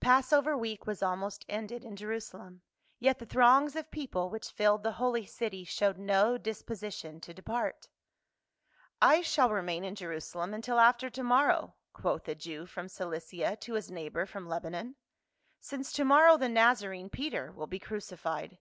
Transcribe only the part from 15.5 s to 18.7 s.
"since to morrow the Nazarene, Peter, will be crucified."